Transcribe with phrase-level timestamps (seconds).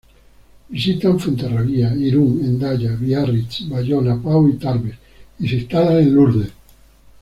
[0.71, 4.95] Visitan Fuenterrabía, Irún, Hendaya, Biarritz, Bayona, Pau y Tarbes,
[5.37, 6.49] y se instalan en Lourdes.